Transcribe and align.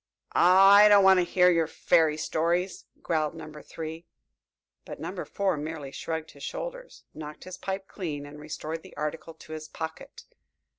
"Ah, 0.33 0.73
I 0.77 0.89
don't 0.89 1.03
want 1.03 1.19
to 1.19 1.23
hear 1.23 1.51
your 1.51 1.67
fairy 1.67 2.17
stories," 2.17 2.85
growled 3.03 3.35
Number 3.35 3.61
Three, 3.61 4.07
but 4.83 4.99
Number 4.99 5.25
Four 5.25 5.57
merely 5.57 5.91
shrugged 5.91 6.31
his 6.31 6.41
shoulders, 6.41 7.03
knocked 7.13 7.43
his 7.43 7.59
pipe 7.59 7.87
clean 7.87 8.25
and 8.25 8.39
restored 8.39 8.81
the 8.81 8.97
article 8.97 9.35
to 9.35 9.53
his 9.53 9.67
pocket. 9.67 10.23